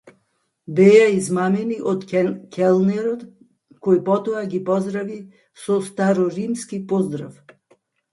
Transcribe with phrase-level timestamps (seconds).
[0.77, 2.05] Беа измамени од
[2.55, 3.25] келнерот,
[3.87, 5.19] кој потоа ги поздрави
[5.65, 7.37] со староримски поздрав.